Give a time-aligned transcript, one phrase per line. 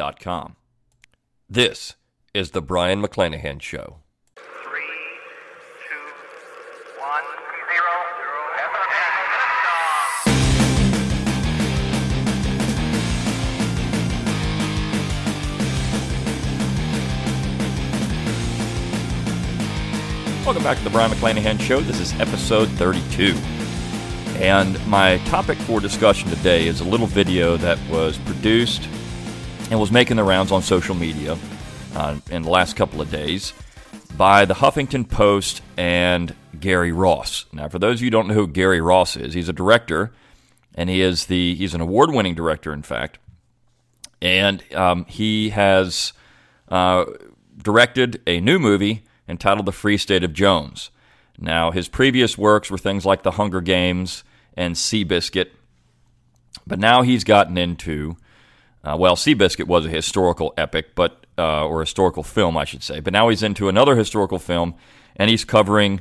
[0.00, 0.56] com.
[1.46, 1.96] This
[2.32, 3.98] is the Brion McClanahan Show.
[20.46, 21.80] Welcome back to the Brion McClanahan Show.
[21.80, 23.34] This is episode 32.
[24.42, 28.88] And my topic for discussion today is a little video that was produced
[29.70, 31.38] and was making the rounds on social media
[31.94, 33.52] uh, in the last couple of days
[34.16, 37.46] by the Huffington Post and Gary Ross.
[37.52, 40.12] Now, for those of you who don't know who Gary Ross is, he's a director,
[40.74, 43.18] and he is the he's an award-winning director, in fact,
[44.20, 46.12] and um, he has
[46.68, 47.04] uh,
[47.56, 50.90] directed a new movie entitled "The Free State of Jones."
[51.38, 54.24] Now, his previous works were things like The Hunger Games
[54.54, 55.48] and Seabiscuit,
[56.66, 58.16] but now he's gotten into
[58.84, 63.00] uh, well, Seabiscuit was a historical epic, but uh, or historical film, I should say.
[63.00, 64.74] But now he's into another historical film,
[65.16, 66.00] and he's covering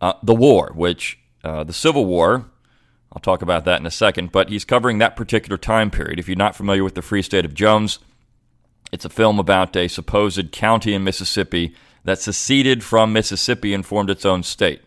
[0.00, 2.46] uh, the war, which uh, the Civil War.
[3.12, 4.32] I'll talk about that in a second.
[4.32, 6.18] But he's covering that particular time period.
[6.18, 7.98] If you're not familiar with the Free State of Jones,
[8.92, 11.74] it's a film about a supposed county in Mississippi
[12.04, 14.82] that seceded from Mississippi and formed its own state.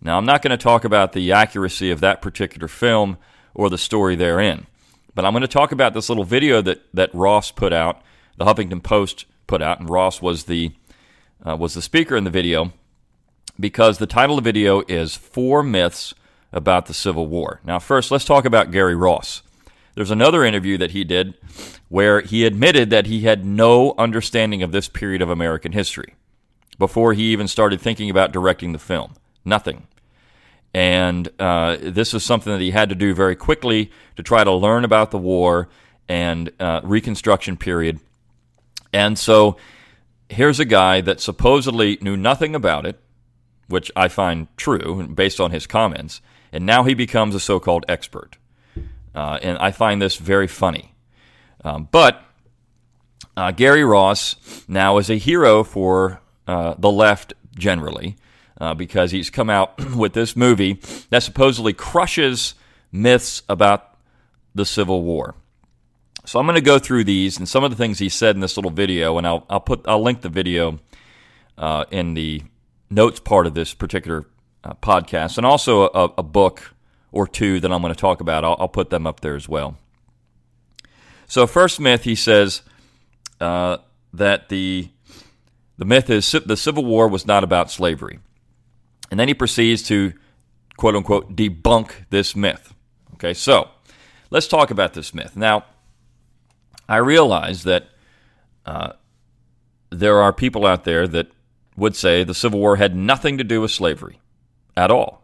[0.00, 3.16] Now, I'm not going to talk about the accuracy of that particular film
[3.54, 4.66] or the story therein.
[5.14, 8.02] But I'm going to talk about this little video that, that Ross put out,
[8.36, 10.72] the Huffington Post put out, and Ross was the
[11.46, 12.72] uh, was the speaker in the video
[13.60, 16.14] because the title of the video is Four Myths
[16.52, 17.60] About the Civil War.
[17.64, 19.42] Now, first, let's talk about Gary Ross.
[19.94, 21.34] There's another interview that he did
[21.88, 26.14] where he admitted that he had no understanding of this period of American history
[26.78, 29.14] before he even started thinking about directing the film.
[29.44, 29.86] Nothing.
[30.74, 34.52] And uh, this was something that he had to do very quickly to try to
[34.52, 35.68] learn about the war
[36.08, 38.00] and uh, Reconstruction period.
[38.92, 39.56] And so
[40.28, 42.98] here's a guy that supposedly knew nothing about it,
[43.68, 46.20] which I find true based on his comments,
[46.52, 48.36] and now he becomes a so called expert.
[49.14, 50.92] Uh, and I find this very funny.
[51.64, 52.22] Um, but
[53.36, 54.36] uh, Gary Ross
[54.68, 58.16] now is a hero for uh, the left generally
[58.60, 62.54] uh, because he's come out with this movie that supposedly crushes
[62.92, 63.96] myths about
[64.54, 65.34] the Civil War.
[66.26, 68.40] So I'm going to go through these and some of the things he said in
[68.40, 70.78] this little video, and I'll I'll put I'll link the video
[71.58, 72.42] uh, in the
[72.90, 74.24] notes part of this particular
[74.62, 76.74] uh, podcast, and also a, a, book
[77.12, 78.44] or two that I'm going to talk about.
[78.44, 79.76] I'll, I'll, put them up there as well.
[81.26, 82.62] So first myth, he says
[83.40, 83.78] uh,
[84.14, 84.88] that the
[85.76, 88.20] the myth is the Civil War was not about slavery.
[89.14, 90.12] And then he proceeds to
[90.76, 92.74] quote unquote debunk this myth.
[93.12, 93.68] Okay, so
[94.30, 95.36] let's talk about this myth.
[95.36, 95.66] Now,
[96.88, 97.90] I realize that
[98.66, 98.94] uh,
[99.90, 101.28] there are people out there that
[101.76, 104.18] would say the Civil War had nothing to do with slavery
[104.76, 105.22] at all.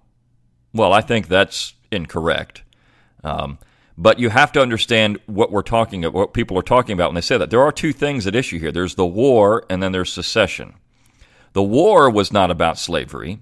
[0.72, 2.62] Well, I think that's incorrect.
[3.24, 3.58] Um,
[3.98, 7.16] but you have to understand what we're talking about, what people are talking about when
[7.16, 7.50] they say that.
[7.50, 10.74] There are two things at issue here there's the war, and then there's secession.
[11.54, 13.40] The war was not about slavery.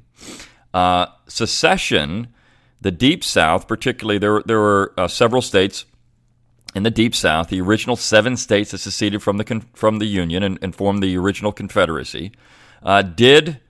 [0.72, 2.28] Uh, secession,
[2.80, 5.84] the Deep South, particularly, there, there were uh, several states
[6.74, 10.42] in the Deep South, the original seven states that seceded from the, from the Union
[10.42, 12.32] and, and formed the original Confederacy,
[12.82, 13.60] uh, did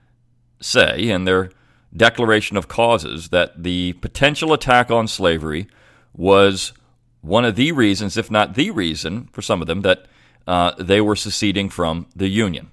[0.60, 1.50] say in their
[1.96, 5.68] declaration of causes that the potential attack on slavery
[6.12, 6.72] was
[7.20, 10.06] one of the reasons, if not the reason, for some of them, that
[10.46, 12.70] uh, they were seceding from the Union.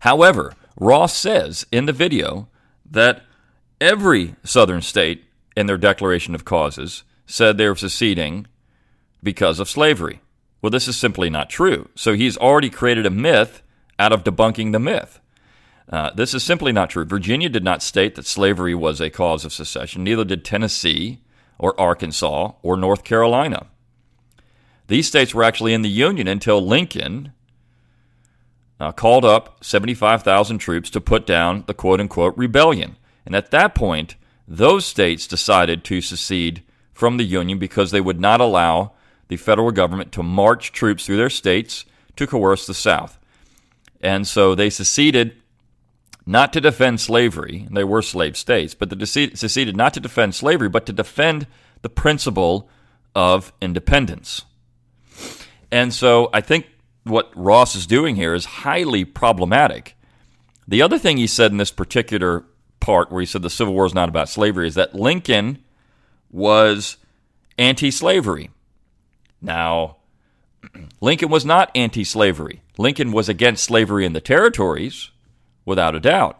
[0.00, 2.48] However, Ross says in the video
[2.90, 3.22] that
[3.80, 5.24] every southern state
[5.54, 8.46] in their declaration of causes said they were seceding
[9.22, 10.20] because of slavery.
[10.62, 11.90] Well, this is simply not true.
[11.94, 13.62] So he's already created a myth
[13.98, 15.20] out of debunking the myth.
[15.88, 17.04] Uh, this is simply not true.
[17.04, 21.20] Virginia did not state that slavery was a cause of secession, neither did Tennessee
[21.58, 23.66] or Arkansas or North Carolina.
[24.86, 27.32] These states were actually in the Union until Lincoln
[28.80, 32.96] uh, called up 75,000 troops to put down the quote unquote rebellion.
[33.26, 34.16] And at that point,
[34.48, 36.62] those states decided to secede
[36.92, 38.92] from the Union because they would not allow
[39.28, 41.84] the federal government to march troops through their states
[42.16, 43.18] to coerce the South.
[44.00, 45.36] And so they seceded
[46.26, 50.68] not to defend slavery, they were slave states, but they seceded not to defend slavery,
[50.68, 51.46] but to defend
[51.82, 52.68] the principle
[53.14, 54.42] of independence.
[55.70, 56.66] And so I think
[57.04, 59.96] what Ross is doing here is highly problematic.
[60.68, 62.44] The other thing he said in this particular
[62.78, 65.58] part, where he said the Civil War is not about slavery, is that Lincoln
[66.30, 66.96] was
[67.58, 68.50] anti slavery.
[69.40, 69.96] Now,
[71.00, 72.62] Lincoln was not anti slavery.
[72.78, 75.10] Lincoln was against slavery in the territories,
[75.64, 76.38] without a doubt.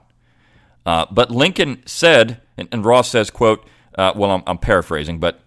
[0.86, 3.66] Uh, but Lincoln said, and, and Ross says, quote,
[3.96, 5.40] uh, well, I'm, I'm paraphrasing, but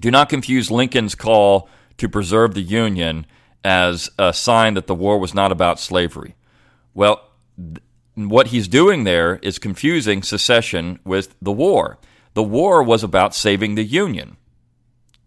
[0.00, 1.68] do not confuse Lincoln's call
[1.98, 3.26] to preserve the Union
[3.66, 6.36] as a sign that the war was not about slavery.
[6.94, 7.20] Well,
[7.58, 7.82] th-
[8.14, 11.98] what he's doing there is confusing secession with the war.
[12.34, 14.36] The war was about saving the Union.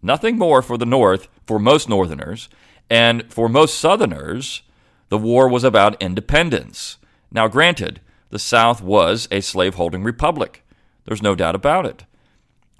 [0.00, 2.48] Nothing more for the North, for most Northerners,
[2.88, 4.62] and for most Southerners,
[5.10, 6.96] the war was about independence.
[7.30, 8.00] Now, granted,
[8.30, 10.64] the South was a slaveholding republic.
[11.04, 12.06] There's no doubt about it.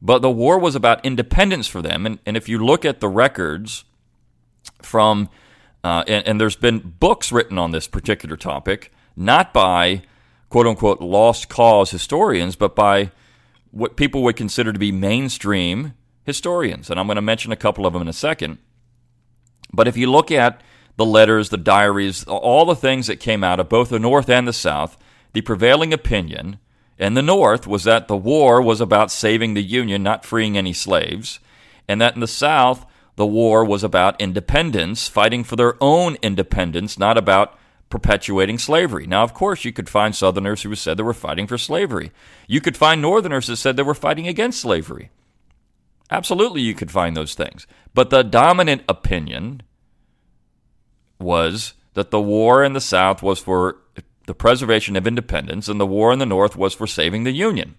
[0.00, 2.06] But the war was about independence for them.
[2.06, 3.84] And, and if you look at the records
[4.80, 5.28] from,
[5.82, 10.02] uh, and, and there's been books written on this particular topic, not by
[10.48, 13.10] quote unquote lost cause historians, but by
[13.70, 15.94] what people would consider to be mainstream
[16.24, 16.90] historians.
[16.90, 18.58] And I'm going to mention a couple of them in a second.
[19.72, 20.60] But if you look at
[20.96, 24.46] the letters, the diaries, all the things that came out of both the North and
[24.46, 24.98] the South,
[25.32, 26.58] the prevailing opinion
[26.98, 30.72] in the North was that the war was about saving the Union, not freeing any
[30.72, 31.38] slaves,
[31.88, 32.84] and that in the South,
[33.20, 37.58] the war was about independence, fighting for their own independence, not about
[37.90, 39.06] perpetuating slavery.
[39.06, 42.12] Now, of course, you could find Southerners who said they were fighting for slavery.
[42.48, 45.10] You could find Northerners that said they were fighting against slavery.
[46.10, 47.66] Absolutely, you could find those things.
[47.92, 49.64] But the dominant opinion
[51.18, 53.76] was that the war in the South was for
[54.24, 57.74] the preservation of independence, and the war in the North was for saving the Union.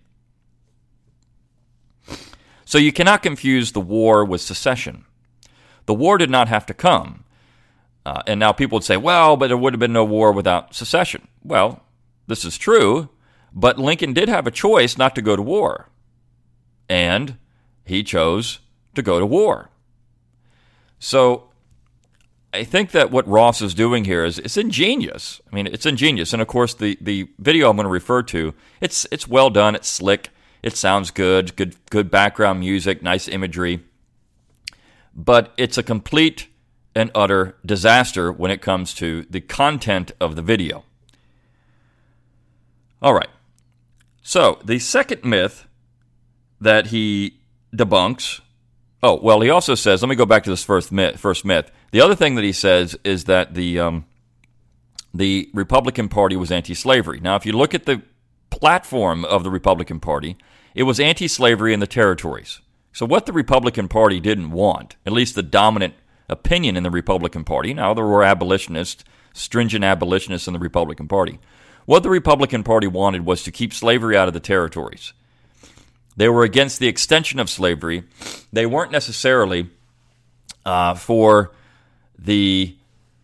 [2.64, 5.06] So you cannot confuse the war with secession.
[5.92, 7.26] The war did not have to come.
[8.06, 10.74] Uh, and now people would say, well, but there would have been no war without
[10.74, 11.28] secession.
[11.44, 11.84] Well,
[12.28, 13.10] this is true,
[13.52, 15.90] but Lincoln did have a choice not to go to war.
[16.88, 17.38] And
[17.84, 18.60] he chose
[18.96, 19.70] to go to war.
[20.98, 21.50] So
[22.54, 25.42] I think that what Ross is doing here is it's ingenious.
[25.52, 28.54] I mean, it's ingenious, and of course, the the video I'm going to refer to
[28.80, 29.76] it's it's well done.
[29.76, 30.30] It's slick.
[30.64, 31.58] It sounds good.
[31.58, 33.04] Good good background music.
[33.04, 33.82] Nice imagery.
[35.16, 36.48] But it's a complete
[36.96, 40.84] and utter disaster when it comes to the content of the video.
[43.02, 43.30] All right.
[44.22, 45.68] So the second myth
[46.60, 47.40] that he
[47.76, 48.42] debunks.
[49.04, 50.02] Oh well, he also says.
[50.02, 51.20] Let me go back to this first myth.
[51.20, 54.06] First myth the other thing that he says is that the um,
[55.14, 57.20] the Republican Party was anti-slavery.
[57.20, 58.02] Now, if you look at the
[58.50, 60.38] platform of the Republican Party,
[60.74, 62.62] it was anti-slavery in the territories.
[62.94, 65.94] So, what the Republican Party didn't want, at least the dominant
[66.28, 69.04] opinion in the Republican Party, now there were abolitionists,
[69.34, 71.40] stringent abolitionists in the Republican Party.
[71.86, 75.14] What the Republican Party wanted was to keep slavery out of the territories.
[76.16, 78.04] They were against the extension of slavery.
[78.52, 79.70] They weren't necessarily
[80.66, 81.52] uh, for
[82.20, 82.76] the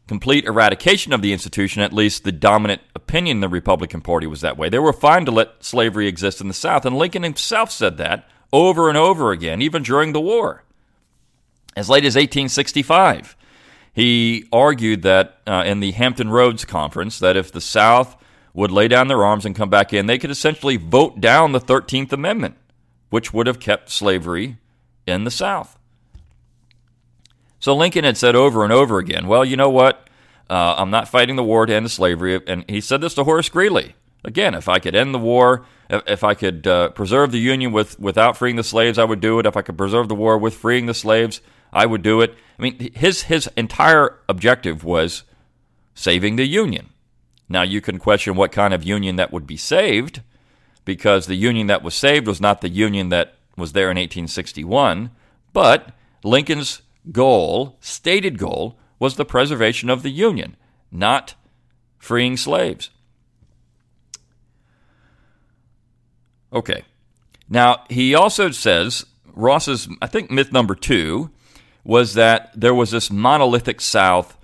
[0.07, 4.41] complete eradication of the institution, at least the dominant opinion in the Republican Party was
[4.41, 4.69] that way.
[4.69, 8.27] They were fine to let slavery exist in the South, and Lincoln himself said that
[8.51, 10.63] over and over again, even during the war.
[11.75, 13.35] As late as 1865,
[13.93, 18.15] he argued that uh, in the Hampton Roads Conference that if the South
[18.53, 21.59] would lay down their arms and come back in, they could essentially vote down the
[21.59, 22.57] 13th Amendment,
[23.09, 24.57] which would have kept slavery
[25.05, 25.77] in the South.
[27.59, 30.07] So Lincoln had said over and over again, well, you know what?
[30.49, 32.39] Uh, I'm not fighting the war to end slavery.
[32.47, 33.95] And he said this to Horace Greeley.
[34.23, 37.99] Again, if I could end the war, if I could uh, preserve the Union with,
[37.99, 39.45] without freeing the slaves, I would do it.
[39.45, 42.35] If I could preserve the war with freeing the slaves, I would do it.
[42.57, 45.23] I mean, his, his entire objective was
[45.93, 46.89] saving the Union.
[47.49, 50.21] Now, you can question what kind of Union that would be saved,
[50.83, 55.11] because the Union that was saved was not the Union that was there in 1861,
[55.53, 55.91] but
[56.23, 56.81] Lincoln's
[57.11, 60.55] goal, stated goal, was the preservation of the Union,
[60.91, 61.35] not
[61.97, 62.89] freeing slaves.
[66.51, 66.83] Okay.
[67.49, 71.29] Now, he also says, Ross's, I think, myth number two
[71.83, 74.37] was that there was this monolithic South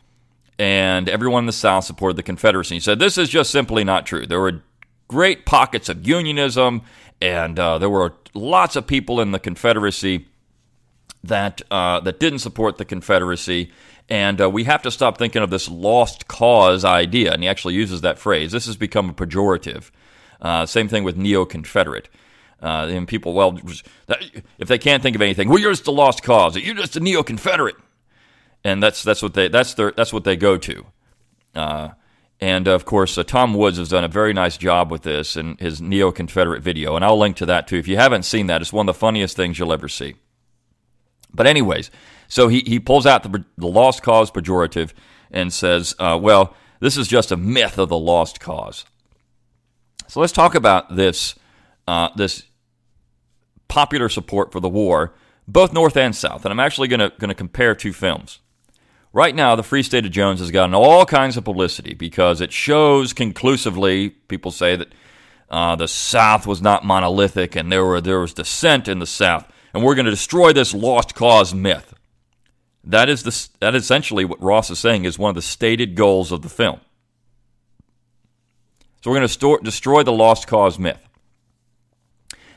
[0.60, 2.76] and everyone in the South supported the Confederacy.
[2.76, 4.26] He said, this is just simply not true.
[4.26, 4.62] There were
[5.08, 6.82] great pockets of unionism,
[7.22, 10.28] and uh, there were lots of people in the Confederacy
[11.24, 13.72] that uh, that didn't support the Confederacy,
[14.10, 17.32] and uh, we have to stop thinking of this lost cause idea.
[17.32, 18.52] And he actually uses that phrase.
[18.52, 19.90] This has become a pejorative.
[20.44, 22.10] Uh, same thing with neo-Confederate.
[22.62, 23.58] Uh, and people, well,
[24.60, 26.56] if they can't think of anything, well, you're just a lost cause.
[26.56, 27.78] You're just a neo-Confederate,
[28.64, 30.86] and that's that's what they that's their that's what they go to.
[31.56, 31.90] Uh,
[32.40, 35.58] and of course, uh, Tom Woods has done a very nice job with this in
[35.58, 37.78] his neo Confederate video, and I'll link to that too.
[37.78, 40.16] If you haven't seen that, it's one of the funniest things you'll ever see.
[41.34, 41.90] But, anyways,
[42.28, 44.94] so he, he pulls out the, the lost cause pejorative
[45.32, 48.86] and says, uh, well, this is just a myth of the lost cause.
[50.08, 51.36] So let's talk about this,
[51.88, 52.44] uh, this
[53.68, 55.14] popular support for the war,
[55.48, 56.46] both North and South.
[56.46, 58.40] And I'm actually going to compare two films.
[59.12, 62.52] Right now, the Free State of Jones has gotten all kinds of publicity because it
[62.52, 64.92] shows conclusively, people say that
[65.52, 69.48] uh, the South was not monolithic and there, were, there was dissent in the South,
[69.72, 71.94] and we're going to destroy this lost cause myth.
[72.84, 76.32] That is, the, that essentially what Ross is saying is one of the stated goals
[76.32, 76.80] of the film.
[79.04, 81.10] So we're going to store, destroy the lost cause myth.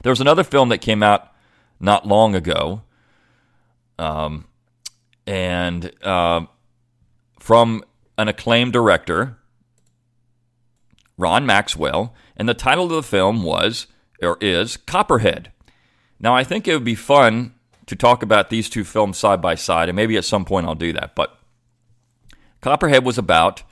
[0.04, 1.32] There was another film that came out
[1.80, 2.82] not long ago.
[3.98, 4.46] Um,
[5.26, 6.46] and uh,
[7.40, 7.82] from
[8.16, 9.38] an acclaimed director,
[11.18, 13.88] Ron Maxwell, and the title of the film was
[14.22, 15.50] or is Copperhead.
[16.20, 17.54] Now, I think it would be fun
[17.86, 20.76] to talk about these two films side by side, and maybe at some point I'll
[20.76, 21.16] do that.
[21.16, 21.36] But
[22.60, 23.64] Copperhead was about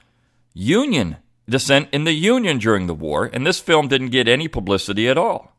[0.55, 5.09] Union dissent in the Union during the war, and this film didn't get any publicity
[5.09, 5.53] at all.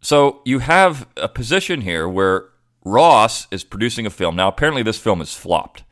[0.00, 2.46] So you have a position here where
[2.84, 4.34] Ross is producing a film.
[4.34, 5.84] Now, apparently, this film is flopped.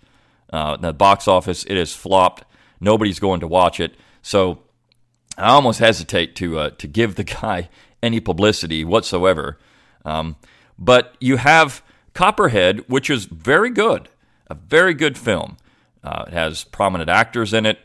[0.52, 2.44] Uh, the box office, it is flopped.
[2.80, 3.94] Nobody's going to watch it.
[4.22, 4.64] So
[5.38, 7.68] I almost hesitate to uh, to give the guy
[8.02, 9.58] any publicity whatsoever.
[10.04, 10.36] Um,
[10.78, 11.82] but you have
[12.14, 14.08] Copperhead, which is very good,
[14.48, 15.56] a very good film.
[16.02, 17.78] Uh, it has prominent actors in it.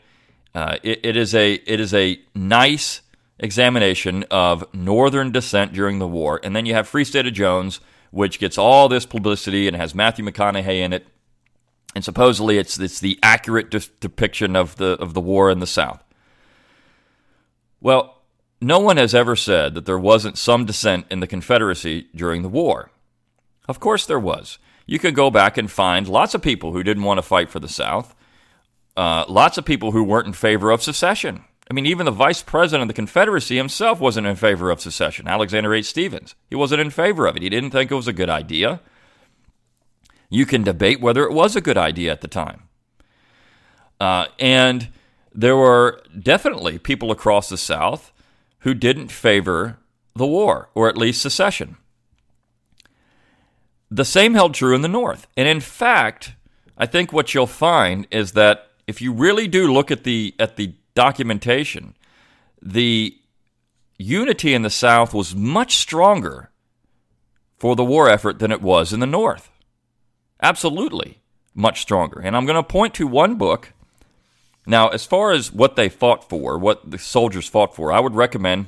[0.54, 1.00] Uh, it.
[1.04, 3.02] It is a it is a nice
[3.38, 7.80] examination of Northern dissent during the war, and then you have Free State of Jones
[8.16, 11.06] which gets all this publicity and has Matthew McConaughey in it.
[11.94, 15.66] And supposedly it's, it's the accurate de- depiction of the, of the war in the
[15.66, 16.02] South.
[17.80, 18.22] Well,
[18.60, 22.48] no one has ever said that there wasn't some dissent in the Confederacy during the
[22.48, 22.90] war.
[23.68, 24.58] Of course there was.
[24.86, 27.58] You could go back and find lots of people who didn't want to fight for
[27.58, 28.14] the South,
[28.96, 31.44] uh, lots of people who weren't in favor of secession.
[31.68, 35.26] I mean, even the vice president of the Confederacy himself wasn't in favor of secession,
[35.26, 35.86] Alexander H.
[35.86, 36.36] Stephens.
[36.48, 37.42] He wasn't in favor of it.
[37.42, 38.80] He didn't think it was a good idea.
[40.30, 42.62] You can debate whether it was a good idea at the time.
[43.98, 44.88] Uh, and
[45.34, 48.12] there were definitely people across the South
[48.60, 49.78] who didn't favor
[50.14, 51.76] the war, or at least secession.
[53.96, 55.26] The same held true in the North.
[55.38, 56.34] And in fact,
[56.76, 60.56] I think what you'll find is that if you really do look at the at
[60.56, 61.96] the documentation,
[62.60, 63.16] the
[63.96, 66.50] unity in the South was much stronger
[67.56, 69.50] for the war effort than it was in the North.
[70.42, 71.22] Absolutely
[71.54, 72.20] much stronger.
[72.20, 73.72] And I'm going to point to one book.
[74.66, 78.14] Now, as far as what they fought for, what the soldiers fought for, I would
[78.14, 78.66] recommend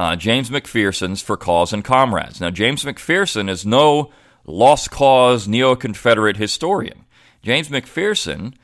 [0.00, 2.40] uh, James McPherson's For Cause and Comrades.
[2.40, 4.10] Now, James McPherson is no
[4.46, 7.04] lost cause neo Confederate historian.
[7.42, 8.54] James McPherson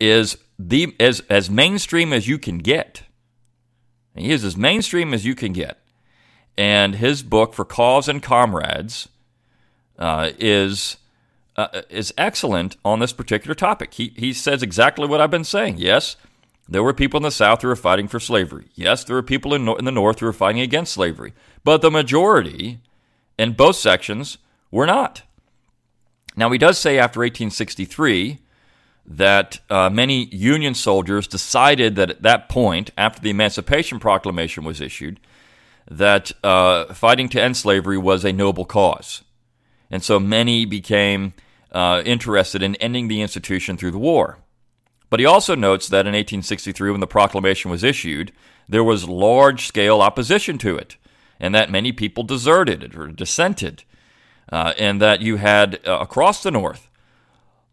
[0.00, 3.02] is the as as mainstream as you can get.
[4.14, 5.82] he is as mainstream as you can get.
[6.56, 9.10] And his book for Cause and Comrades
[9.98, 10.96] uh, is
[11.56, 13.92] uh, is excellent on this particular topic.
[13.92, 15.76] He he says exactly what I've been saying.
[15.76, 16.16] Yes,
[16.68, 18.66] there were people in the South who were fighting for slavery.
[18.74, 21.32] Yes, there were people in, in the North who were fighting against slavery.
[21.62, 22.80] But the majority
[23.38, 24.38] in both sections
[24.70, 25.22] were not.
[26.36, 28.38] Now, he does say after 1863
[29.06, 34.80] that uh, many Union soldiers decided that at that point, after the Emancipation Proclamation was
[34.80, 35.20] issued,
[35.88, 39.22] that uh, fighting to end slavery was a noble cause.
[39.88, 41.32] And so many became
[41.70, 44.38] uh, interested in ending the institution through the war.
[45.08, 48.32] But he also notes that in 1863, when the proclamation was issued,
[48.68, 50.96] there was large scale opposition to it,
[51.38, 53.84] and that many people deserted or dissented,
[54.50, 56.90] uh, and that you had uh, across the North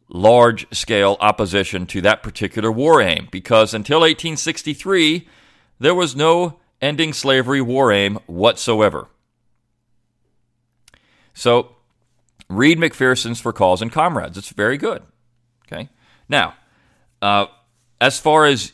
[0.09, 5.27] large scale opposition to that particular war aim because until 1863,
[5.79, 9.07] there was no ending slavery war aim whatsoever.
[11.33, 11.75] So,
[12.47, 14.37] read McPherson's For Cause and Comrades.
[14.37, 15.01] It's very good.
[15.65, 15.89] Okay.
[16.29, 16.53] Now,
[17.23, 17.47] uh,
[18.01, 18.73] as far as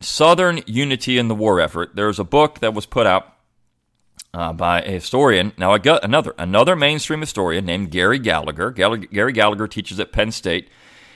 [0.00, 3.36] Southern unity in the war effort, there's a book that was put out
[4.34, 5.52] uh, by a historian.
[5.56, 8.72] Now, I got another another mainstream historian named Gary Gallagher.
[8.72, 10.68] Gary Gallagher teaches at Penn State.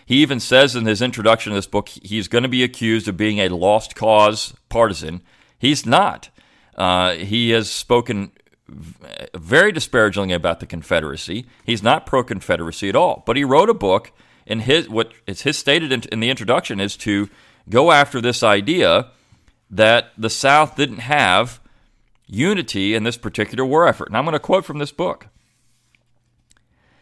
[0.06, 3.16] He even says in his introduction to this book he's going to be accused of
[3.16, 5.22] being a lost cause partisan.
[5.58, 6.30] He's not.
[6.76, 8.30] Uh, he has spoken
[9.34, 11.46] very disparagingly about the Confederacy.
[11.64, 13.24] He's not pro Confederacy at all.
[13.26, 14.12] But he wrote a book,
[14.46, 17.28] and his what is his stated in, in the introduction is to
[17.68, 19.10] go after this idea
[19.70, 21.60] that the South didn't have
[22.26, 24.08] unity in this particular war effort.
[24.08, 25.28] And I'm going to quote from this book.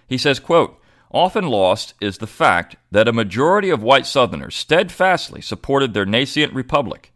[0.06, 5.40] He says, quote, Often lost is the fact that a majority of white Southerners steadfastly
[5.40, 7.12] supported their nascent republic,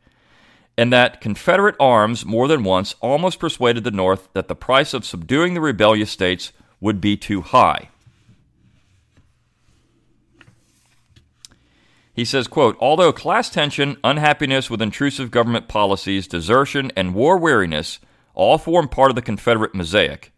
[0.76, 5.04] and that Confederate arms more than once almost persuaded the North that the price of
[5.04, 7.88] subduing the rebellious states would be too high.
[12.18, 18.00] He says, quote, although class tension, unhappiness with intrusive government policies, desertion, and war weariness
[18.34, 20.32] all form part of the Confederate mosaic,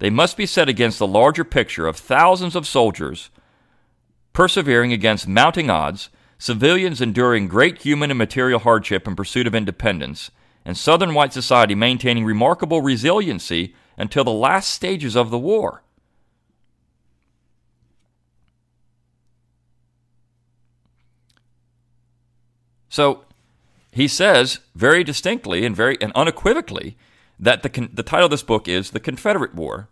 [0.00, 3.30] they must be set against the larger picture of thousands of soldiers
[4.34, 10.30] persevering against mounting odds, civilians enduring great human and material hardship in pursuit of independence,
[10.62, 15.83] and Southern white society maintaining remarkable resiliency until the last stages of the war.
[22.94, 23.24] So
[23.90, 26.96] he says very distinctly and very and unequivocally
[27.40, 29.88] that the the title of this book is the Confederate War.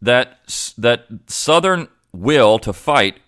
[0.00, 0.38] That
[0.78, 3.18] that Southern will to fight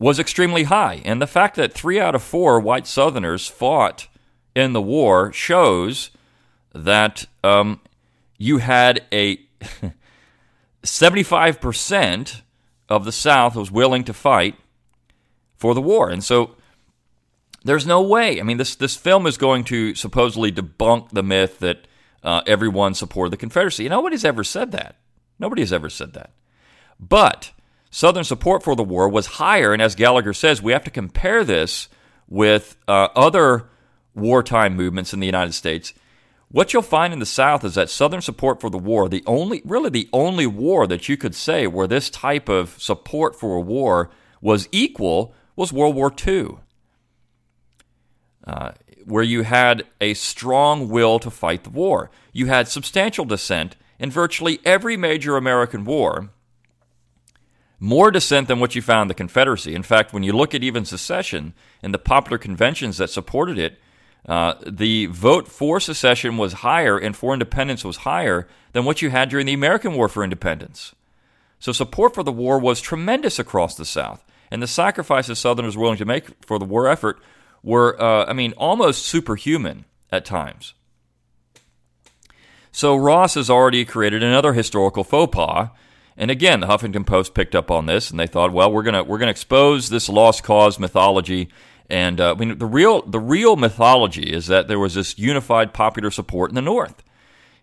[0.00, 4.08] was extremely high, and the fact that three out of four white Southerners fought
[4.56, 6.10] in the war shows
[6.72, 7.80] that um,
[8.36, 9.38] you had a
[10.82, 12.42] 75%
[12.88, 14.56] of the South was willing to fight
[15.56, 16.10] for the war.
[16.10, 16.56] And so
[17.64, 18.40] there's no way.
[18.40, 21.86] I mean, this this film is going to supposedly debunk the myth that
[22.22, 23.88] uh, everyone supported the Confederacy.
[23.88, 24.96] Nobody's ever said that.
[25.38, 26.30] Nobody has ever said that.
[27.00, 27.52] But
[27.90, 31.44] Southern support for the war was higher, and as Gallagher says, we have to compare
[31.44, 31.88] this
[32.28, 33.68] with uh, other
[34.14, 35.92] wartime movements in the United States.
[36.48, 39.60] What you'll find in the South is that Southern support for the war, the only,
[39.64, 43.60] really the only war that you could say where this type of support for a
[43.60, 44.10] war
[44.40, 46.58] was equal, was World War II.
[48.46, 48.72] Uh,
[49.06, 52.10] where you had a strong will to fight the war.
[52.32, 56.30] You had substantial dissent in virtually every major American war,
[57.78, 59.74] more dissent than what you found in the Confederacy.
[59.74, 63.78] In fact, when you look at even secession and the popular conventions that supported it,
[64.26, 69.10] uh, the vote for secession was higher and for independence was higher than what you
[69.10, 70.94] had during the American War for Independence.
[71.58, 75.82] So support for the war was tremendous across the South, and the sacrifices Southerners were
[75.82, 77.20] willing to make for the war effort
[77.64, 80.74] were, uh, I mean, almost superhuman at times.
[82.70, 85.68] So Ross has already created another historical faux pas.
[86.16, 89.02] And again, the Huffington Post picked up on this, and they thought, well, we're gonna
[89.02, 91.48] we're gonna expose this lost cause mythology.
[91.90, 95.72] And uh, I mean, the real the real mythology is that there was this unified
[95.72, 97.02] popular support in the North.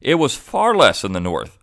[0.01, 1.59] It was far less in the North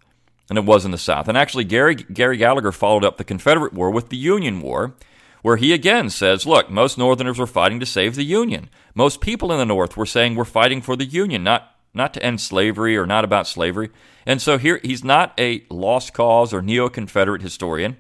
[0.47, 1.29] than it was in the South.
[1.29, 4.95] And actually, Gary Gary Gallagher followed up the Confederate War with the Union War,
[5.43, 8.69] where he again says, look, most Northerners were fighting to save the Union.
[8.95, 12.23] Most people in the North were saying we're fighting for the Union, not not to
[12.23, 13.91] end slavery or not about slavery.
[14.27, 17.97] And so here he's not a lost cause or neo-Confederate historian.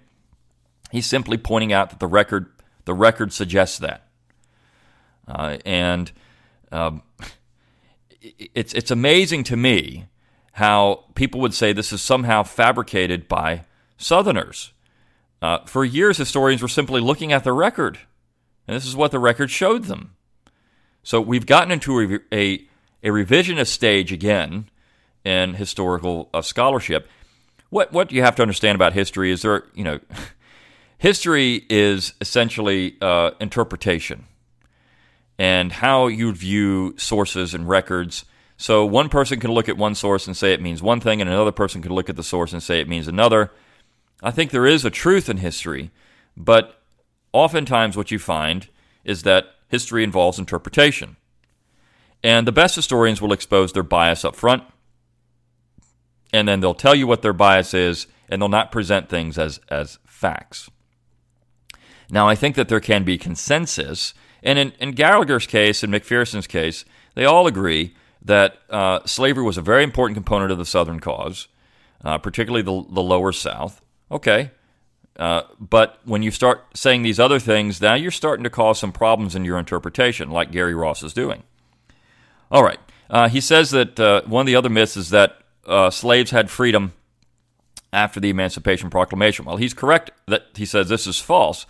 [0.92, 2.52] He's simply pointing out that the record
[2.84, 4.08] the record suggests that.
[5.26, 6.12] Uh, and
[6.72, 7.02] um,
[8.20, 10.06] it's it's amazing to me
[10.52, 13.64] how people would say this is somehow fabricated by
[13.96, 14.72] Southerners.
[15.40, 17.98] Uh, for years, historians were simply looking at the record,
[18.66, 20.14] and this is what the record showed them.
[21.02, 22.68] So we've gotten into a, a,
[23.02, 24.68] a revisionist stage again
[25.24, 27.08] in historical uh, scholarship.
[27.70, 30.00] What what you have to understand about history is there, you know,
[30.98, 34.26] history is essentially uh, interpretation
[35.38, 38.24] and how you view sources and records.
[38.56, 41.30] So one person can look at one source and say it means one thing, and
[41.30, 43.52] another person can look at the source and say it means another.
[44.22, 45.90] I think there is a truth in history,
[46.36, 46.80] but
[47.32, 48.68] oftentimes what you find
[49.04, 51.16] is that history involves interpretation.
[52.22, 54.64] And the best historians will expose their bias up front,
[56.32, 59.60] and then they'll tell you what their bias is, and they'll not present things as,
[59.68, 60.68] as facts.
[62.10, 66.46] Now, I think that there can be consensus, and in, in Gallagher's case and McPherson's
[66.46, 71.00] case, they all agree that uh, slavery was a very important component of the Southern
[71.00, 71.48] cause,
[72.04, 73.80] uh, particularly the, the lower South.
[74.10, 74.50] Okay.
[75.18, 78.92] Uh, but when you start saying these other things, now you're starting to cause some
[78.92, 81.42] problems in your interpretation, like Gary Ross is doing.
[82.50, 82.78] All right.
[83.10, 86.50] Uh, he says that uh, one of the other myths is that uh, slaves had
[86.50, 86.92] freedom
[87.92, 89.44] after the Emancipation Proclamation.
[89.44, 91.66] Well, he's correct that he says this is false.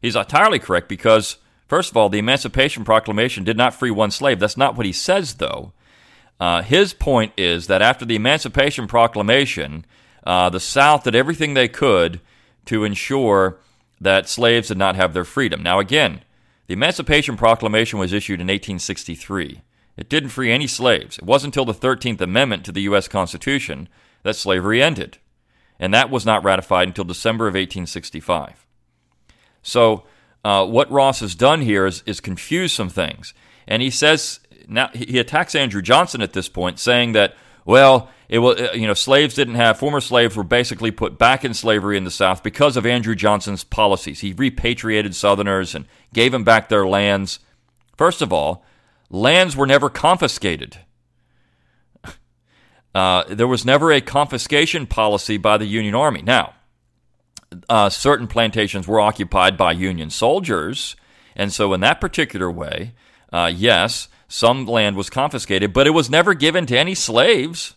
[0.00, 4.38] He's entirely correct because, first of all, the Emancipation Proclamation did not free one slave.
[4.38, 5.72] That's not what he says, though.
[6.38, 9.86] Uh, his point is that after the Emancipation Proclamation,
[10.24, 12.20] uh, the South did everything they could
[12.66, 13.58] to ensure
[14.00, 15.62] that slaves did not have their freedom.
[15.62, 16.22] Now, again,
[16.66, 19.62] the Emancipation Proclamation was issued in 1863.
[19.96, 21.18] It didn't free any slaves.
[21.18, 23.08] It wasn't until the 13th Amendment to the U.S.
[23.08, 23.88] Constitution
[24.22, 25.18] that slavery ended.
[25.78, 28.66] And that was not ratified until December of 1865.
[29.62, 30.04] So,
[30.44, 33.32] uh, what Ross has done here is, is confuse some things.
[33.68, 38.38] And he says, now he attacks Andrew Johnson at this point, saying that, well, it
[38.38, 41.96] will, uh, you know, slaves didn't have, former slaves were basically put back in slavery
[41.96, 44.20] in the South because of Andrew Johnson's policies.
[44.20, 47.40] He repatriated Southerners and gave them back their lands.
[47.96, 48.64] First of all,
[49.10, 50.78] lands were never confiscated.
[52.94, 56.20] Uh, there was never a confiscation policy by the Union Army.
[56.20, 56.52] Now,
[57.68, 60.94] uh, certain plantations were occupied by Union soldiers,
[61.34, 62.92] and so in that particular way,
[63.32, 67.76] uh, yes, some land was confiscated, but it was never given to any slaves,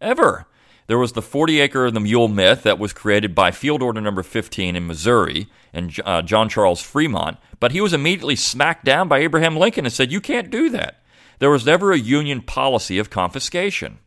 [0.00, 0.44] ever.
[0.88, 4.00] There was the 40 acre of the mule myth that was created by Field Order
[4.00, 9.06] Number 15 in Missouri and uh, John Charles Fremont, but he was immediately smacked down
[9.06, 11.00] by Abraham Lincoln and said, You can't do that.
[11.38, 14.00] There was never a Union policy of confiscation,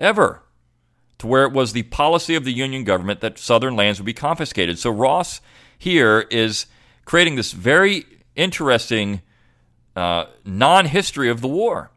[0.00, 0.42] ever,
[1.18, 4.12] to where it was the policy of the Union government that Southern lands would be
[4.12, 4.76] confiscated.
[4.76, 5.40] So Ross
[5.78, 6.66] here is
[7.04, 9.22] creating this very interesting
[9.96, 11.90] uh, non history of the war.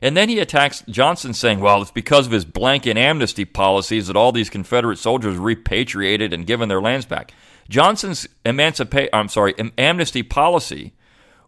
[0.00, 4.16] And then he attacks Johnson, saying, well, it's because of his blanket amnesty policies that
[4.16, 7.32] all these Confederate soldiers repatriated and given their lands back.
[7.68, 10.92] Johnson's emancipate, I'm sorry, amnesty policy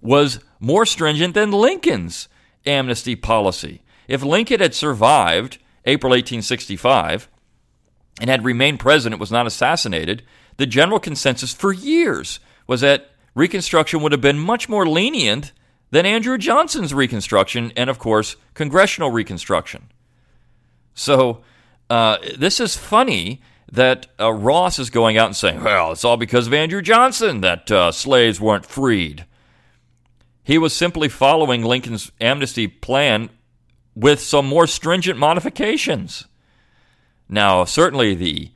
[0.00, 2.28] was more stringent than Lincoln's
[2.64, 3.82] amnesty policy.
[4.06, 7.28] If Lincoln had survived April 1865
[8.20, 10.22] and had remained president, was not assassinated,
[10.58, 15.52] the general consensus for years was that Reconstruction would have been much more lenient
[15.94, 19.92] than Andrew Johnson's Reconstruction, and of course, Congressional Reconstruction.
[20.92, 21.42] So,
[21.88, 26.16] uh, this is funny that uh, Ross is going out and saying, well, it's all
[26.16, 29.24] because of Andrew Johnson that uh, slaves weren't freed.
[30.42, 33.30] He was simply following Lincoln's amnesty plan
[33.94, 36.24] with some more stringent modifications.
[37.28, 38.50] Now, certainly the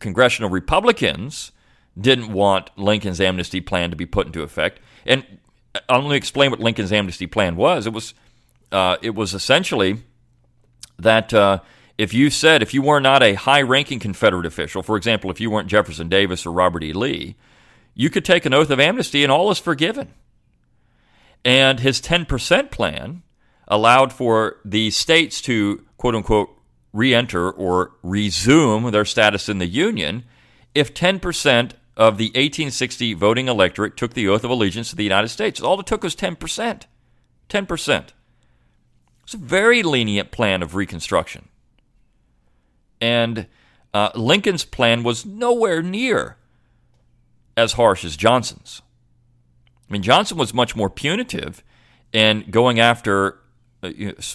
[0.00, 1.52] congressional Republicans
[1.96, 4.80] didn't want Lincoln's amnesty plan to be put into effect.
[5.06, 5.24] And
[5.88, 7.86] I'll explain what Lincoln's amnesty plan was.
[7.86, 8.14] It was
[8.72, 10.02] uh, it was essentially
[10.98, 11.60] that uh,
[11.98, 15.50] if you said if you were not a high-ranking Confederate official, for example, if you
[15.50, 16.92] weren't Jefferson Davis or Robert E.
[16.92, 17.36] Lee,
[17.94, 20.08] you could take an oath of amnesty and all is forgiven.
[21.44, 23.22] And his 10% plan
[23.66, 26.50] allowed for the states to quote unquote
[26.92, 30.24] re-enter or resume their status in the Union
[30.74, 35.28] if 10% of the 1860 voting electorate took the oath of allegiance to the United
[35.28, 35.60] States.
[35.60, 36.84] All it took was 10%.
[37.50, 38.04] 10%.
[39.22, 41.48] It's a very lenient plan of Reconstruction.
[43.02, 43.46] And
[43.92, 46.38] uh, Lincoln's plan was nowhere near
[47.54, 48.80] as harsh as Johnson's.
[49.86, 51.62] I mean, Johnson was much more punitive
[52.14, 53.40] in going after
[53.82, 53.90] uh,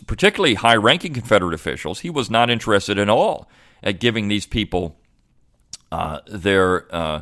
[0.06, 2.02] particularly high ranking Confederate officials.
[2.02, 3.50] He was not interested at all
[3.82, 4.98] at giving these people
[5.92, 7.22] uh, their uh,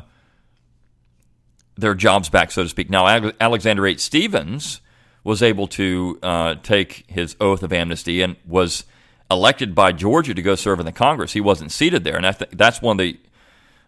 [1.76, 2.90] their jobs back, so to speak.
[2.90, 3.06] Now,
[3.40, 4.00] Alexander H.
[4.00, 4.80] Stephens
[5.24, 8.84] was able to uh, take his oath of amnesty and was
[9.30, 11.32] elected by Georgia to go serve in the Congress.
[11.32, 13.18] He wasn't seated there, and th- that's one of the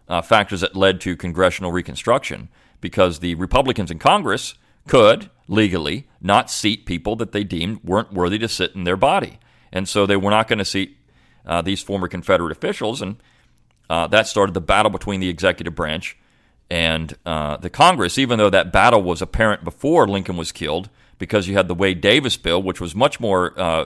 [0.09, 2.49] uh, factors that led to congressional reconstruction
[2.81, 4.55] because the Republicans in Congress
[4.87, 9.39] could legally not seat people that they deemed weren't worthy to sit in their body,
[9.71, 10.97] and so they were not going to seat
[11.45, 13.17] uh, these former Confederate officials, and
[13.89, 16.17] uh, that started the battle between the executive branch
[16.69, 21.47] and uh, the Congress, even though that battle was apparent before Lincoln was killed, because
[21.47, 23.85] you had the Wade Davis bill, which was much more uh,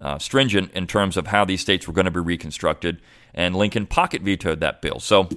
[0.00, 3.00] uh, stringent in terms of how these states were going to be reconstructed,
[3.34, 5.00] and Lincoln pocket vetoed that bill.
[5.00, 5.28] So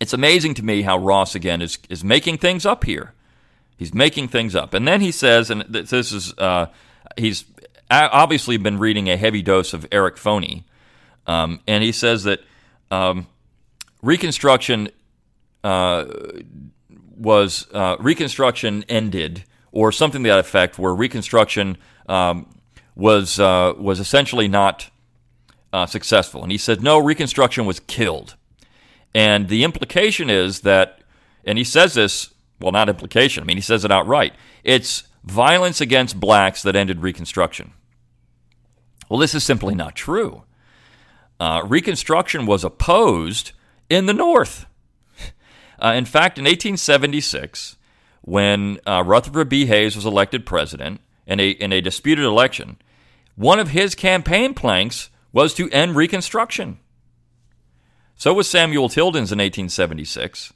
[0.00, 3.12] it's amazing to me how Ross again is is making things up here.
[3.76, 6.66] He's making things up, and then he says, and this is uh,
[7.16, 7.44] he's
[7.90, 10.62] obviously been reading a heavy dose of Eric Foner,
[11.26, 12.40] um, and he says that
[12.90, 13.26] um,
[14.02, 14.90] Reconstruction
[15.64, 16.04] uh,
[17.16, 21.76] was uh, Reconstruction ended, or something to that effect, where Reconstruction
[22.08, 22.46] um,
[22.94, 24.90] was uh, was essentially not
[25.72, 26.42] uh, successful.
[26.42, 28.36] And he said, no, Reconstruction was killed.
[29.14, 31.00] And the implication is that,
[31.44, 33.42] and he says this, well, not implication.
[33.42, 34.34] I mean, he says it outright.
[34.62, 37.72] It's violence against blacks that ended Reconstruction.
[39.08, 40.44] Well, this is simply not true.
[41.40, 43.52] Uh, Reconstruction was opposed
[43.90, 44.66] in the North.
[45.84, 47.76] Uh, in fact, in 1876,
[48.22, 49.66] when uh, Rutherford B.
[49.66, 52.78] Hayes was elected president in a, in a disputed election,
[53.36, 56.78] one of his campaign planks was to end Reconstruction.
[58.16, 60.54] So was Samuel Tilden's in 1876.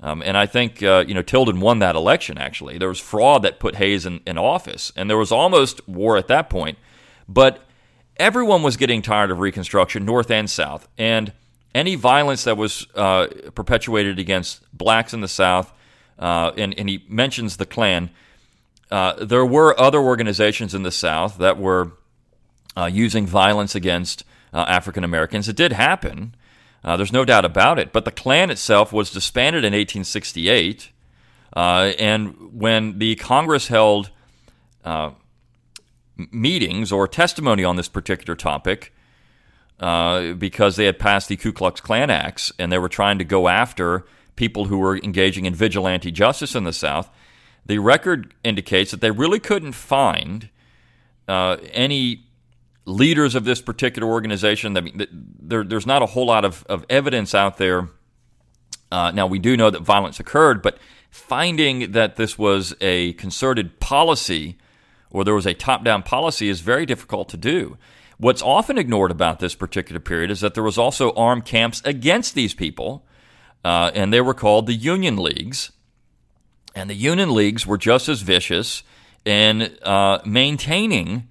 [0.00, 2.36] Um, and I think uh, you know Tilden won that election.
[2.38, 6.16] Actually, there was fraud that put Hayes in, in office, and there was almost war
[6.16, 6.78] at that point.
[7.28, 7.64] But
[8.16, 11.32] everyone was getting tired of Reconstruction, North and South, and
[11.78, 15.72] any violence that was uh, perpetuated against blacks in the South.
[16.18, 18.10] Uh, and, and, he mentions the Klan.
[18.90, 21.92] Uh, there were other organizations in the South that were
[22.76, 25.48] uh, using violence against uh, African Americans.
[25.48, 26.34] It did happen.
[26.82, 27.92] Uh, there's no doubt about it.
[27.92, 30.90] But the Klan itself was disbanded in 1868.
[31.54, 34.10] Uh, and when the Congress held
[36.32, 38.92] meetings or testimony on this particular topic,
[39.80, 43.24] uh, because they had passed the Ku Klux Klan Acts and they were trying to
[43.24, 44.04] go after
[44.36, 47.10] people who were engaging in vigilante justice in the South,
[47.66, 50.48] the record indicates that they really couldn't find
[51.26, 52.24] uh, any
[52.86, 54.76] leaders of this particular organization.
[54.76, 55.06] I mean,
[55.40, 57.88] there, there's not a whole lot of, of evidence out there.
[58.90, 60.78] Uh, now, we do know that violence occurred, but
[61.10, 64.56] finding that this was a concerted policy
[65.10, 67.76] or there was a top down policy is very difficult to do.
[68.18, 72.34] What's often ignored about this particular period is that there was also armed camps against
[72.34, 73.06] these people,
[73.64, 75.70] uh, and they were called the Union Leagues.
[76.74, 78.82] And the Union Leagues were just as vicious
[79.24, 81.28] in uh, maintaining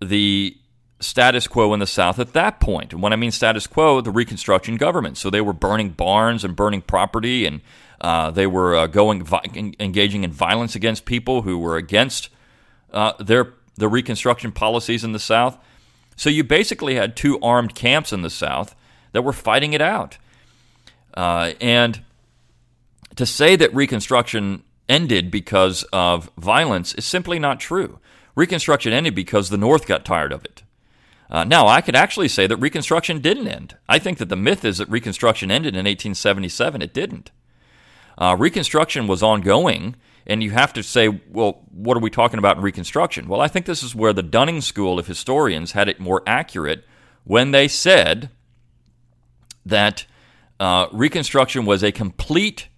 [0.00, 0.56] the
[1.00, 2.92] status quo in the South at that point.
[2.92, 5.18] And when I mean status quo, the Reconstruction government.
[5.18, 7.60] So they were burning barns and burning property, and
[8.00, 9.28] uh, they were uh, going
[9.78, 12.30] engaging in violence against people who were against
[12.92, 15.58] uh, their the Reconstruction policies in the South.
[16.16, 18.74] So you basically had two armed camps in the South
[19.12, 20.18] that were fighting it out.
[21.14, 22.02] Uh, and
[23.16, 27.98] to say that Reconstruction ended because of violence is simply not true.
[28.34, 30.62] Reconstruction ended because the North got tired of it.
[31.30, 33.76] Uh, now, I could actually say that Reconstruction didn't end.
[33.88, 36.82] I think that the myth is that Reconstruction ended in 1877.
[36.82, 37.30] It didn't.
[38.18, 39.96] Uh, Reconstruction was ongoing,
[40.26, 43.28] and you have to say, well, what are we talking about in Reconstruction?
[43.28, 46.84] Well, I think this is where the Dunning School of historians had it more accurate
[47.24, 48.30] when they said
[49.66, 50.06] that
[50.58, 52.68] uh, Reconstruction was a complete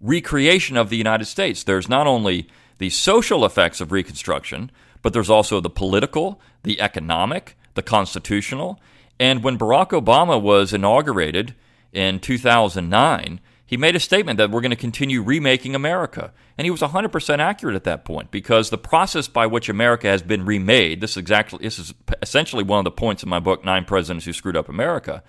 [0.00, 1.62] recreation of the United States.
[1.62, 2.48] There's not only
[2.78, 4.70] the social effects of Reconstruction,
[5.02, 8.80] but there's also the political, the economic, the constitutional.
[9.18, 11.54] And when Barack Obama was inaugurated
[11.92, 16.32] in 2009, he made a statement that we're going to continue remaking America.
[16.56, 20.22] And he was 100% accurate at that point because the process by which America has
[20.22, 23.64] been remade, this, is, exactly, this is essentially one of the points in my book,
[23.64, 25.22] Nine Presidents Who Screwed Up America,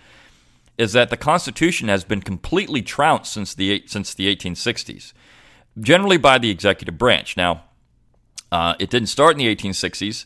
[0.78, 5.12] is that the Constitution has been completely trounced since the, since the 1860s,
[5.80, 7.36] generally by the executive branch.
[7.36, 7.65] Now,
[8.52, 10.25] uh, it didn't start in the 1860s.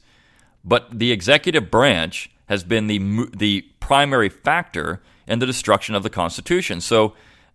[0.63, 6.10] But the executive branch has been the the primary factor in the destruction of the
[6.10, 6.80] Constitution.
[6.80, 7.13] So,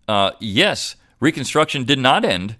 [0.09, 2.55] uh, yes, Reconstruction did not end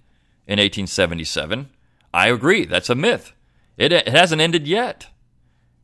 [0.47, 1.69] in 1877.
[2.13, 2.65] I agree.
[2.65, 3.33] That's a myth.
[3.77, 5.07] It, it hasn't ended yet.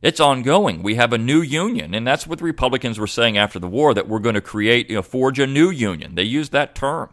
[0.02, 0.82] It's ongoing.
[0.82, 3.94] We have a new union, and that's what the Republicans were saying after the war
[3.94, 6.14] that we're going to create, you know, forge a new union.
[6.14, 7.10] They used that term,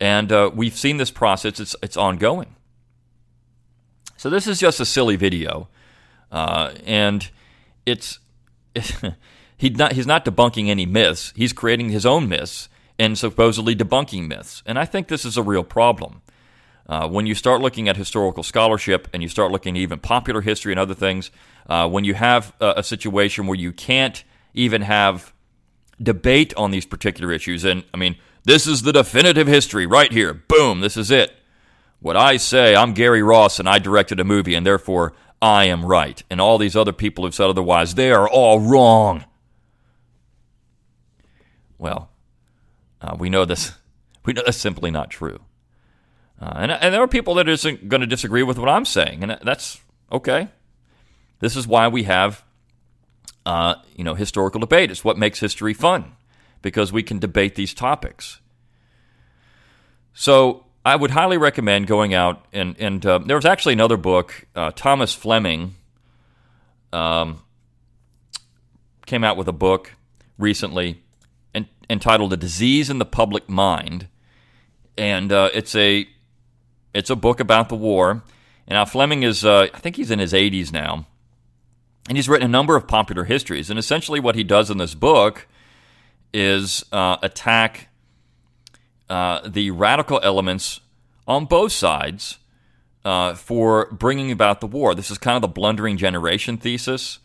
[0.00, 1.60] and uh, we've seen this process.
[1.60, 2.56] It's it's ongoing.
[4.16, 5.68] So this is just a silly video
[6.30, 7.30] uh, and
[7.86, 8.18] it's,
[9.62, 11.32] not, he's not debunking any myths.
[11.36, 12.68] He's creating his own myths
[13.00, 14.62] and supposedly debunking myths.
[14.66, 16.20] And I think this is a real problem.
[16.86, 20.42] Uh, when you start looking at historical scholarship and you start looking at even popular
[20.42, 21.30] history and other things,
[21.66, 25.32] uh, when you have a, a, situation where you can't even have
[26.02, 30.34] debate on these particular issues, and I mean, this is the definitive history right here.
[30.34, 31.32] Boom, this is it.
[32.00, 35.86] What I say, I'm Gary Ross and I directed a movie, and therefore I am
[35.86, 39.24] right, and all these other people who've said otherwise, they are all wrong.
[41.78, 42.09] Well,
[43.00, 43.72] uh, we know this.
[44.22, 45.40] We know that's simply not true.
[46.38, 49.22] Uh, and, and there are people that are going to disagree with what I'm saying,
[49.22, 49.80] and that's
[50.12, 50.48] okay.
[51.38, 52.44] This is why we have,
[53.46, 54.90] uh, you know, historical debate.
[54.90, 56.16] It's what makes history fun,
[56.60, 58.40] because we can debate these topics.
[60.12, 64.46] So I would highly recommend going out and and uh, there was actually another book.
[64.54, 65.74] Uh, Thomas Fleming
[66.92, 67.42] um,
[69.06, 69.92] came out with a book
[70.38, 71.09] recently en-
[71.90, 74.08] entitled "A Disease in the Public Mind,"
[74.96, 76.08] and uh, it's a
[76.94, 78.22] it's a book about the war.
[78.66, 81.06] And now Fleming is uh, I think he's in his 80s now,
[82.08, 83.68] And he's written a number of popular histories.
[83.68, 85.46] And essentially, what he does in this book
[86.32, 87.88] is uh, attack
[89.08, 90.80] uh, the radical elements
[91.26, 92.38] on both sides
[93.04, 94.94] uh, for bringing about the war.
[94.94, 97.18] This is kind of the blundering generation thesis.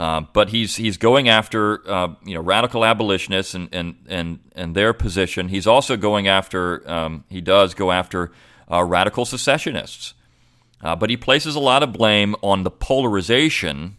[0.00, 4.74] Uh, but he's he's going after uh, you know radical abolitionists and, and and and
[4.74, 5.50] their position.
[5.50, 8.32] He's also going after um, he does go after
[8.72, 10.14] uh, radical secessionists,
[10.80, 13.98] uh, but he places a lot of blame on the polarization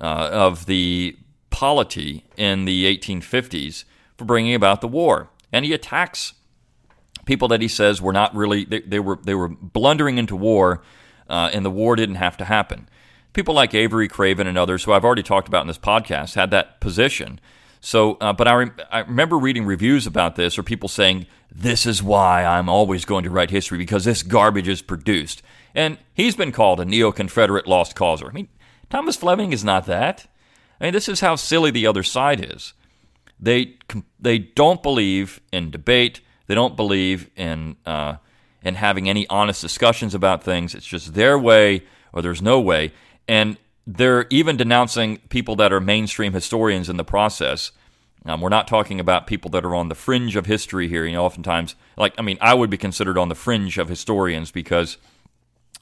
[0.00, 1.16] uh, of the
[1.50, 3.82] polity in the 1850s
[4.16, 6.34] for bringing about the war, and he attacks
[7.24, 10.84] people that he says were not really they, they were they were blundering into war,
[11.28, 12.88] and the war didn't have to happen
[13.34, 16.50] people like Avery Craven and others, who I've already talked about in this podcast, had
[16.52, 17.38] that position.
[17.80, 21.84] So, uh, but I, re- I remember reading reviews about this, or people saying, "This
[21.84, 25.42] is why I'm always going to write history because this garbage is produced."
[25.74, 28.28] And he's been called a neo-Confederate lost causer.
[28.28, 28.48] I mean,
[28.88, 30.26] Thomas Fleming is not that.
[30.80, 32.72] I mean, this is how silly the other side is.
[33.38, 33.76] They
[34.18, 36.22] they don't believe in debate.
[36.46, 38.16] They don't believe in uh,
[38.62, 40.74] in having any honest discussions about things.
[40.74, 41.82] It's just their way
[42.14, 42.92] or there's no way.
[43.28, 43.56] And
[43.86, 47.72] they're even denouncing people that are mainstream historians in the process.
[48.26, 51.04] Um, we're not talking about people that are on the fringe of history here.
[51.04, 54.50] You know, oftentimes, like, I mean, I would be considered on the fringe of historians
[54.50, 54.96] because,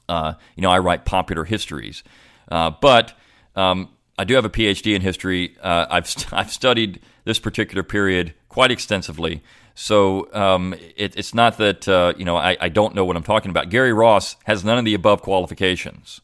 [0.09, 2.03] uh, you know, I write popular histories.
[2.51, 3.13] Uh, but
[3.55, 5.55] um, I do have a PhD in history.
[5.61, 9.41] Uh, I've, st- I've studied this particular period quite extensively.
[9.75, 13.23] So um, it, it's not that, uh, you know, I, I don't know what I'm
[13.23, 13.69] talking about.
[13.69, 16.21] Gary Ross has none of the above qualifications.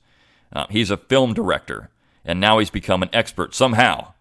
[0.51, 1.89] Uh, he's a film director,
[2.25, 4.13] and now he's become an expert somehow.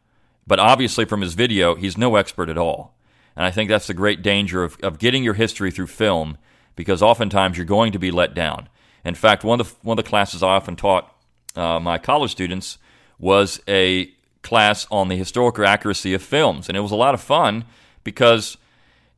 [0.47, 2.95] But obviously, from his video, he's no expert at all.
[3.37, 6.39] And I think that's the great danger of, of getting your history through film,
[6.75, 8.69] because oftentimes you're going to be let down.
[9.05, 11.15] In fact, one of the, one of the classes I often taught
[11.55, 12.79] uh, my college students
[13.19, 14.11] was a
[14.43, 16.69] class on the historical accuracy of films.
[16.69, 17.65] And it was a lot of fun
[18.05, 18.57] because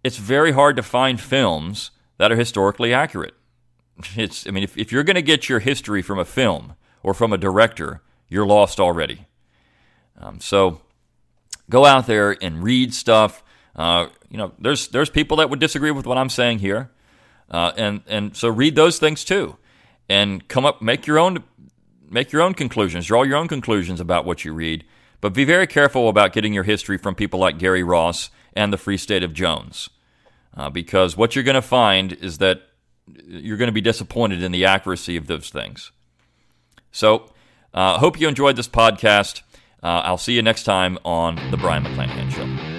[0.03, 3.35] it's very hard to find films that are historically accurate.
[4.17, 7.15] It's, I mean, if, if you're going to get your history from a film, or
[7.15, 9.27] from a director, you're lost already.
[10.19, 10.81] Um, so
[11.69, 13.43] go out there and read stuff.
[13.75, 16.91] Uh, you know, there's there's people that would disagree with what I'm saying here,
[17.51, 19.57] uh, and and so read those things too,
[20.09, 21.43] and come up make your own
[22.11, 24.85] make your own conclusions, draw your own conclusions about what you read.
[25.21, 28.79] But be very careful about getting your history from people like Gary Ross and the
[28.79, 29.91] Free State of Jones,
[30.57, 32.63] uh, because what you're going to find is that
[33.27, 35.93] you're going to be disappointed in the accuracy of those things.
[36.93, 37.31] So,
[37.75, 39.43] uh, hope you enjoyed this podcast.
[39.83, 42.70] Uh, I'll see you next time on The Brion McClanahan Show.